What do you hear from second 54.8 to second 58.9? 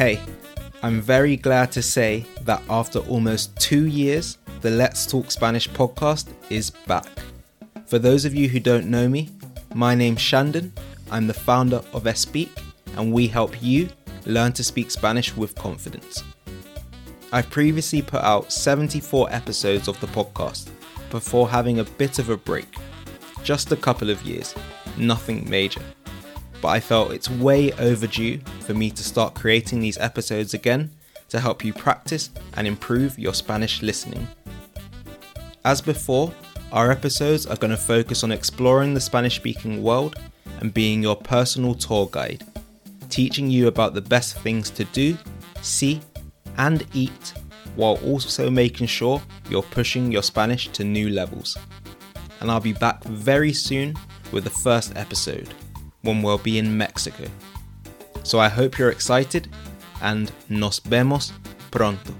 episode, when we'll be in Mexico. So I hope you're